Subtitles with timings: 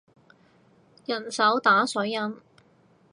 [1.05, 2.35] 人手打水印